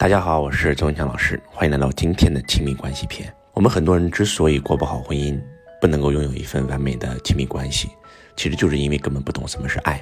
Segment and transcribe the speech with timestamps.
[0.00, 3.28] 大家好，我是周文强老师，欢迎来到今天的亲密关系篇。
[3.52, 5.36] 我们很多人之所以过不好婚姻，
[5.80, 7.88] 不能够拥有一份完美的亲密关系，
[8.36, 10.00] 其实就是因为根本不懂什么是爱。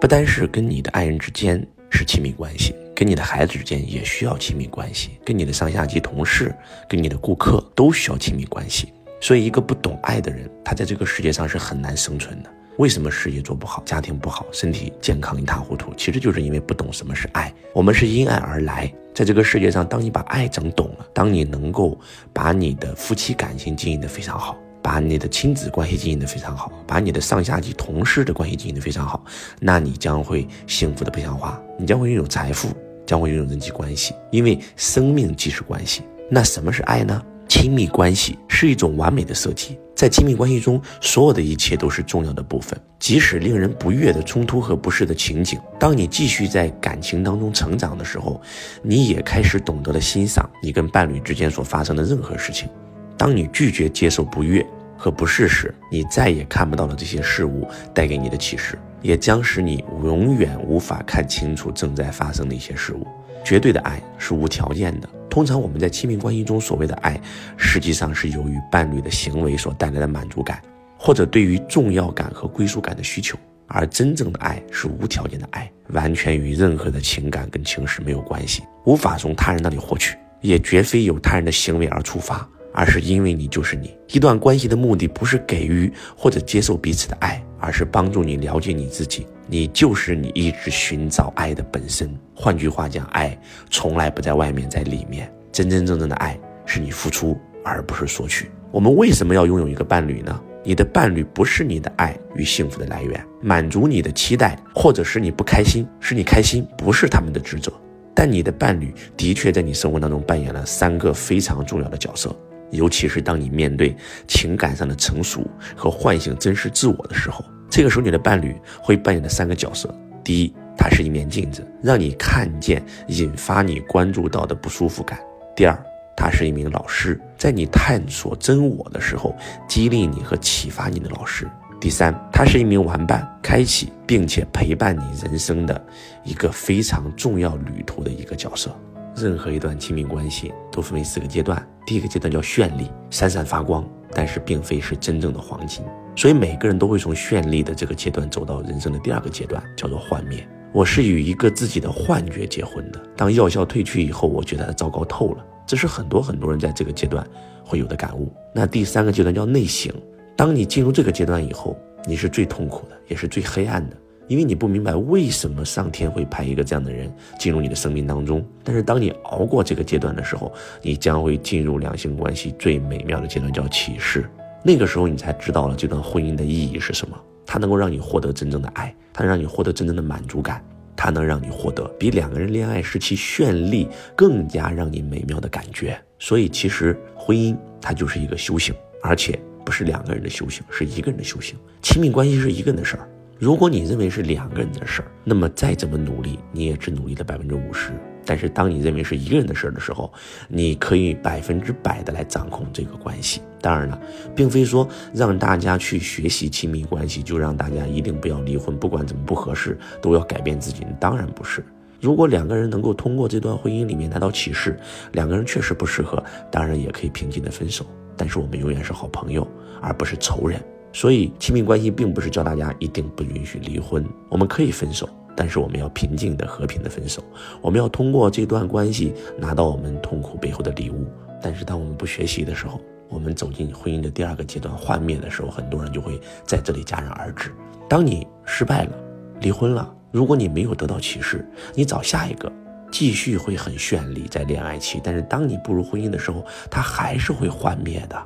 [0.00, 6.52] 不单是跟你的爱人之间是亲密关系，跟你的孩子之间也需要亲密关系，跟你的上下级同事、
[6.88, 8.92] 跟你的顾客都需要亲密关系。
[9.20, 12.50] 所以，一个不懂爱的人，他在这个世界上是很难生存的。
[12.78, 15.94] 为什么事业做不好，家庭不好，身体健康一塌糊涂？
[15.96, 17.54] 其实就是因为不懂什么是爱。
[17.72, 21.96] 我们是因爱而来，在这个世界上，当你把爱整懂了，当你能够
[22.32, 29.24] 把你的夫妻感情经营的非常好，把你的亲子关系经营的非常好，把你的上下级同事的关系经营的非常好，
[29.60, 32.68] 那你将会幸福的不像话，你将会拥有财富，
[33.06, 36.02] 将会拥有人际关系，因为生命即是关系。
[36.28, 37.22] 那什么是爱呢？
[37.54, 39.78] 亲密关系是一种完美的设计。
[39.94, 42.76] 在亲密关系中，所有的一切都是重要的部分。
[42.98, 48.42] 即使令人不悦的冲突和不适的情景，当你继续在感情当中成长的时候，
[48.82, 52.68] 你也开始懂得了欣赏你跟伴侣之间所发生的任何事情。
[53.16, 54.66] 当你拒绝接受不悦
[54.98, 63.06] 和不适时，你再也看不到了这些事物带给你的启示，也将使你永远无法看清楚正在发生的一些事物。
[63.44, 65.08] 绝对的爱是无条件的。
[65.34, 67.20] 通常我们在亲密关系中所谓的爱，
[67.56, 70.62] 实际上是由于伴侣的行为所带来的满足感，
[70.96, 73.36] 或者对于重要感和归属感的需求。
[73.66, 83.96] 而真正的爱是无条件的爱，完全与任何的情感跟情史没有关系，无法从他人那里获取，也绝非由他人的行为而触发，而是因为你就是你。
[84.08, 87.42] 一段关系的目的不是给予或者接受彼此的爱。
[87.64, 92.14] 而是帮助你了解你自己，你就是你一直寻找爱的本身。
[92.34, 93.34] 换句话讲，爱
[93.70, 95.32] 从来不在外面，在里面。
[95.50, 98.50] 真真正正的爱是你付出，而不是索取。
[98.70, 100.38] 我们为什么要拥有一个伴侣呢？
[100.62, 107.72] 你的伴侣不是你的爱与幸福的来源，满足你的期待或者使你不开心，使你开心不是他们的职责。
[108.14, 112.36] 但你的伴侣的确在你生活当中扮演了三个非常重要的角色。
[112.70, 119.92] 尤其是当你面对情感上的成熟和唤醒真实自我的时候，这个时候你的伴侣会扮演的三个角色：
[120.22, 125.18] 第一，他是一面镜子，让你看见引发你关注到的不舒服感；
[125.54, 125.78] 第二，
[126.16, 129.34] 他是一名老师，在你探索真我的时候
[129.68, 131.46] 激励你和启发你的老师；
[131.80, 135.84] 第三，他是一名玩伴，开启并且陪伴你人生的
[136.22, 138.74] 一个非常重要旅途的一个角色。
[139.16, 145.84] 任何一段亲密关系都分为四个阶段，第一个阶段叫绚丽，闪闪发光，但是并非是真正的黄金，
[146.16, 150.46] 所以每个人都会从绚丽的这个阶段走到人生的第二个阶段，叫做幻灭。
[150.72, 157.24] 我是与一个自己的幻觉结婚的，当药效褪去以后，我觉得它糟糕透了，这是很多很多人在这个阶段
[157.64, 158.34] 会有的感悟。
[158.52, 159.94] 那第三个阶段叫内省，
[160.36, 161.76] 当你进入这个阶段以后，
[162.06, 163.96] 你是最痛苦的，也是最黑暗的。
[164.28, 170.52] 因为你不明白为什么上天会派一个这样的人进入你的生命当中，但是当你熬过这个阶段的时候，
[170.82, 174.28] 你将会进入两性关系最美妙的阶段，叫启示。
[174.62, 177.16] 那个时候，你才知道了这段婚姻的意义是什么。
[177.46, 180.64] 它能够让你获得真正的爱，它能让你获得真正的满足感，
[180.96, 183.86] 它能让你获得比两个人恋爱时期绚丽
[184.16, 186.00] 更加让你美妙的感觉。
[186.18, 191.54] 所以，其实婚姻它就是一个修行，而且不是两个人的修行，是一个人的修行。
[191.82, 193.06] 亲密关系是一个人的事儿。
[193.38, 197.90] 如果你认为是两个人的事儿，那么再怎么努力，你也只努力了百分之五十。
[198.24, 200.10] 但是当你认为是一个人的事儿的时候，
[200.48, 203.42] 你可以百分之百的来掌控这个关系。
[203.60, 204.00] 当然了，
[204.34, 210.86] 并非说让大家去学习亲密关系，就让大家一定不要离婚，不管怎么不合适都要改变自己。
[210.98, 211.62] 当然不是。
[212.00, 214.78] 如果两个人能够通过这段婚姻里面拿到启示，
[215.12, 217.84] 两个人确实不适合，当然也可以平静的分手。
[218.16, 219.46] 但是我们永远是好朋友，
[219.82, 220.62] 而不是仇人。
[220.94, 227.20] 所以，亲密关系并不是教大家一定不允许离婚，我们可以分手，但是我们要平静的、和平的分手。
[227.60, 231.04] 我们要通过这段关系拿到我们痛苦背后的礼物。
[231.42, 237.50] 但是，当我们不学习的时候，我们走进婚姻的第二个阶段幻灭的时候，很多人就会在这里戛然而止。
[237.88, 238.92] 当你失败了，
[239.40, 241.44] 离婚了，如果你没有得到启示，
[241.74, 242.50] 你找下一个，
[242.92, 248.16] 继续会很绚丽在恋爱期，但是当你步入婚姻的时候，它还是会幻灭的。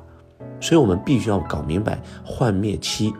[0.59, 3.13] 所以，我们必须要搞明白幻灭期，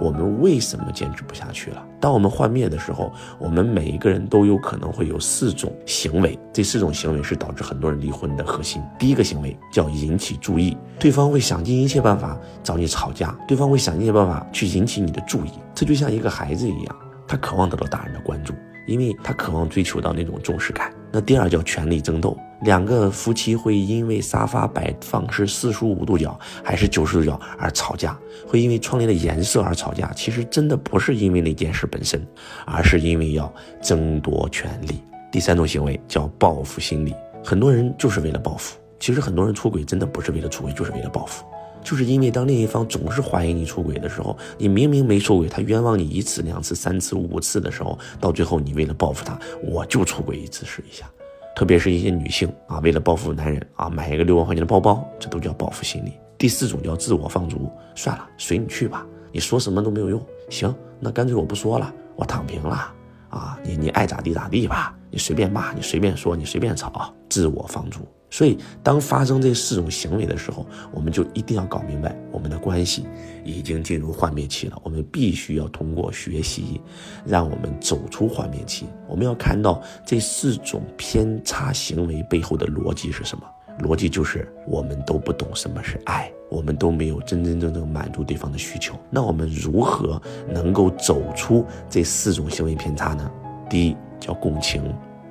[0.00, 1.82] 我们为什么坚持不下去了？
[2.00, 8.82] 当我们幻灭的时候，我们每一个人都有可能会有四种行为，这四种行为是导致很多人离婚的核心。
[8.98, 16.96] 第一个行为叫引起注意，对方会想尽一切办法找你吵架，对方会想尽一切办法去引起你的注意，这就像一个孩子一样，
[17.26, 18.54] 他渴望得到大人的关注。
[18.86, 20.92] 因为他渴望追求到那种重视感。
[21.16, 28.14] 那第二叫权力争斗，两个夫妻会因为沙发摆放是四十五度角还是九十度角而吵架，
[28.46, 30.12] 会因为窗帘的颜色而吵架。
[30.12, 32.22] 其实真的不是因为那件事本身，
[32.66, 35.00] 而是因为要争夺权力。
[35.32, 38.76] 第三种行为叫报复心理，很多人就是为了报复。
[39.00, 41.46] 其实很多人出轨真的不是为了出轨，就是为了报复。
[41.86, 51.08] 就是因为当另一方总是怀疑你出轨的时候，你明明没出轨，他冤枉你一次、两次、三次、五次的时候，到最后你为了报复他，我就出轨一次试一下。
[51.54, 56.14] 特别是一些女性啊，为了报复男人啊，买一个六万块钱的包包，这都叫报复心理。
[56.36, 60.20] 第四种叫自我放逐，算了，随你去吧，你说什么都没有用。
[60.50, 62.92] 行，那干脆我不说了，我躺平了。
[63.28, 68.00] 啊，你你爱咋地咋地吧，你随便骂，你随便说，你随便吵，自我放逐。
[68.30, 73.06] 所以，当发生这四种行为的时候，我们就一定要搞明白，我们的关系
[73.42, 74.78] 已经进入幻灭期了。
[74.84, 76.82] 我们必须要通过学习，
[77.24, 78.84] 让我们走出幻灭期。
[79.08, 83.46] 我们要看到这四种偏差行为背后的逻辑是什么？
[83.80, 88.94] 逻辑就是我们都不懂什么是爱，我们都没有真真正正满足对方的需求。
[89.08, 93.30] 那我们如何能够走出这四种行为偏差呢？
[93.70, 94.82] 第一叫共情，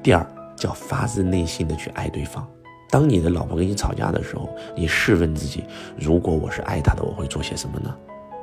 [0.05, 0.23] 第二
[0.55, 2.47] 叫发自内心的去爱对方。
[2.91, 4.47] 当你的老婆跟你吵架的时候，
[4.77, 5.63] 你试问自己：
[5.97, 7.91] 如果我是爱她的，我会做些什么呢？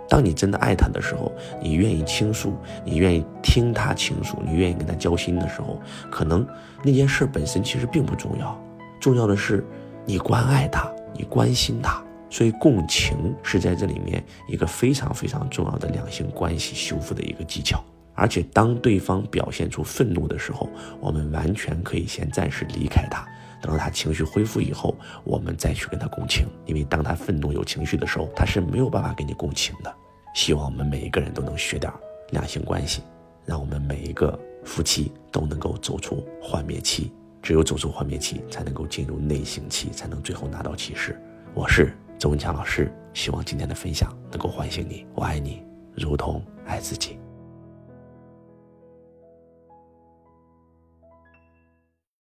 [0.09, 1.31] 当你真的爱她的时候，
[1.63, 2.53] 你愿意倾诉，
[2.85, 5.81] 你愿意听她倾诉，你愿意跟她交心的时候，
[6.11, 6.45] 可能
[6.83, 8.61] 那件事本身其实并不重要，
[9.01, 9.65] 重要的是。
[10.05, 17.81] 你关爱她，你关心她，所以共情是在这里面一个非常非常重要的两性关系修复的一个技巧。
[18.15, 20.69] 而且，当对方表现出愤怒的时候，
[21.01, 23.27] 我们完全可以先暂时离开他，
[23.61, 24.95] 等到他情绪恢复以后，
[25.25, 26.47] 我们再去跟他共情。
[26.67, 29.95] 因为当他愤怒有情绪的时候，他是没有办法跟你共情的。
[30.35, 31.93] 希望我们每一个人都能学点
[32.31, 33.03] 两性关系，
[33.45, 37.13] 让我们每一个夫妻都能够走出幻灭期。
[37.43, 41.21] 只有走出幻灭期，才能够进入内省期，才能最后拿到启示。
[41.55, 45.05] 我是周文强老师，希望今天的分享能够唤醒你。
[45.15, 45.63] 我爱你，
[45.97, 47.19] 如同爱自己。